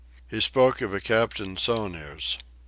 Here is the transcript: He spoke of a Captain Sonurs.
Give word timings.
He 0.27 0.41
spoke 0.41 0.81
of 0.81 0.95
a 0.95 0.99
Captain 0.99 1.55
Sonurs. 1.57 2.39